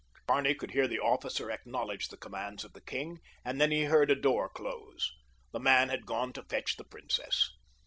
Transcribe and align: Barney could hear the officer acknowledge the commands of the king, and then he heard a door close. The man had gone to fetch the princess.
Barney 0.25 0.55
could 0.55 0.71
hear 0.71 0.87
the 0.87 0.97
officer 0.99 1.51
acknowledge 1.51 2.07
the 2.07 2.17
commands 2.17 2.63
of 2.63 2.73
the 2.73 2.81
king, 2.81 3.19
and 3.45 3.61
then 3.61 3.69
he 3.69 3.83
heard 3.83 4.09
a 4.09 4.15
door 4.15 4.49
close. 4.49 5.13
The 5.51 5.59
man 5.59 5.89
had 5.89 6.07
gone 6.07 6.33
to 6.33 6.43
fetch 6.45 6.77
the 6.77 6.85
princess. 6.85 7.51